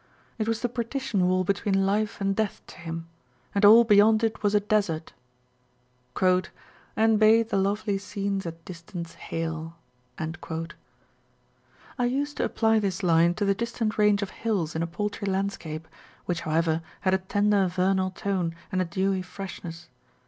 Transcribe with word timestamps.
It 0.39 0.47
was 0.47 0.61
the 0.63 0.67
partition 0.67 1.27
wall 1.27 1.43
between 1.43 1.85
life 1.85 2.19
and 2.19 2.35
death 2.35 2.63
to 2.65 2.77
him, 2.79 3.07
and 3.53 3.63
all 3.63 3.83
beyond 3.83 4.23
it 4.23 4.41
was 4.41 4.55
a 4.55 4.59
desert! 4.59 5.13
And 6.19 7.19
bade 7.19 7.49
the 7.49 7.57
lovely 7.57 7.99
scenes 7.99 8.47
at 8.47 8.65
distance 8.65 9.13
hail. 9.13 9.75
I 10.17 12.05
used 12.05 12.37
to 12.37 12.43
apply 12.43 12.79
this 12.79 13.03
line 13.03 13.35
to 13.35 13.45
the 13.45 13.53
distant 13.53 13.99
range 13.99 14.23
of 14.23 14.31
hills 14.31 14.75
in 14.75 14.81
a 14.81 14.87
paltry 14.87 15.27
landscape, 15.27 15.87
which 16.25 16.41
however 16.41 16.81
had 17.01 17.13
a 17.13 17.19
tender 17.19 17.67
vernal 17.67 18.09
tone 18.09 18.55
and 18.71 18.81
a 18.81 18.85
dewy 18.85 19.21
freshness. 19.21 19.87